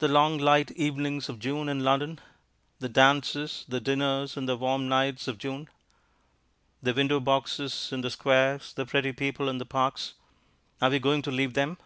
[0.00, 2.18] The long light evenings of June in London!
[2.80, 5.68] The dances, the dinners in the warm nights of June!
[6.82, 10.14] The window boxes in the squares, the pretty people in the parks;
[10.82, 11.78] are we going to leave them?